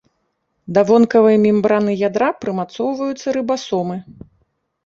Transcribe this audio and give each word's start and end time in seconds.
Да 0.77 0.81
вонкавай 0.89 1.37
мембраны 1.43 1.93
ядра 2.07 2.29
прымацоўваюцца 2.47 3.27
рыбасомы. 3.39 4.01